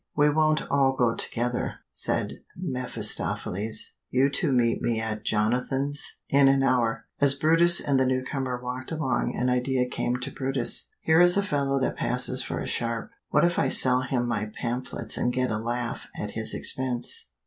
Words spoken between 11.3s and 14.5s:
a fellow that passes for a sharp. What if I sell him my